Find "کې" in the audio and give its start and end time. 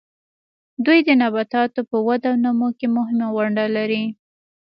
2.77-2.87